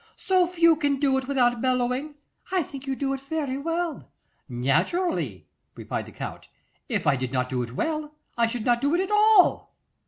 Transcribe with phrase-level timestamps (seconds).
[0.17, 2.15] So few can do it without bellowing.
[2.51, 4.11] I think you do it very well.'
[4.49, 6.49] 'Naturally,' replied the Count.
[6.89, 9.75] 'If I did not do it well, I should not do it at all.